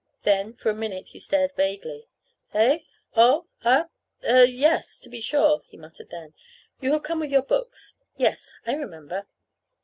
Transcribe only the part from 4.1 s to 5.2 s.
er yes, to